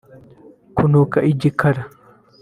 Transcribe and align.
kunuka 0.75 1.17
Igikara 1.31 1.81